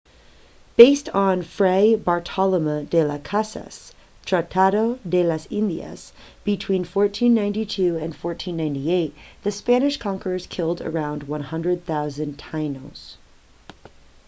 [0.77, 3.93] based on fray bartolomé de las casas
[4.25, 6.11] tratado de las indias
[6.43, 13.17] between 1492 and 1498 the spanish conquerors killed around 100,000 taínos